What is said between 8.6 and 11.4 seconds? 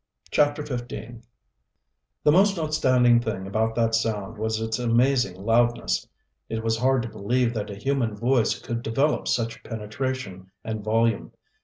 develop such penetration and volume.